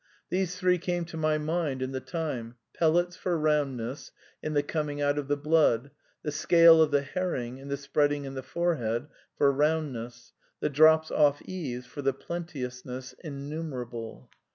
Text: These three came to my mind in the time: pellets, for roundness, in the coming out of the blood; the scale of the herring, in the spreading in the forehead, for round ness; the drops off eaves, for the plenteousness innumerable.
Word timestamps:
These 0.31 0.55
three 0.55 0.79
came 0.79 1.05
to 1.05 1.15
my 1.15 1.37
mind 1.37 1.83
in 1.83 1.91
the 1.91 1.99
time: 1.99 2.55
pellets, 2.73 3.15
for 3.15 3.37
roundness, 3.37 4.11
in 4.41 4.55
the 4.55 4.63
coming 4.63 4.99
out 4.99 5.19
of 5.19 5.27
the 5.27 5.37
blood; 5.37 5.91
the 6.23 6.31
scale 6.31 6.81
of 6.81 6.89
the 6.89 7.03
herring, 7.03 7.59
in 7.59 7.67
the 7.67 7.77
spreading 7.77 8.25
in 8.25 8.33
the 8.33 8.41
forehead, 8.41 9.05
for 9.37 9.51
round 9.51 9.93
ness; 9.93 10.33
the 10.59 10.69
drops 10.69 11.11
off 11.11 11.39
eaves, 11.45 11.85
for 11.85 12.01
the 12.01 12.13
plenteousness 12.13 13.13
innumerable. 13.23 14.31